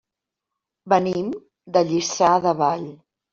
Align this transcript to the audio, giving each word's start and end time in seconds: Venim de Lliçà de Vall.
Venim 0.93 1.27
de 1.77 1.85
Lliçà 1.91 2.31
de 2.47 2.55
Vall. 2.63 2.89